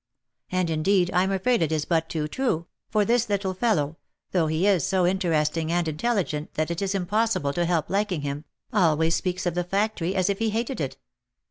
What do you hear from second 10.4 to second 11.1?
hated it."